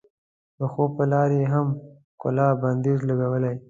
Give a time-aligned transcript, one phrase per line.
[0.57, 1.67] د خوب په لار یې هم
[2.13, 3.55] ښکلا بندیز لګولی.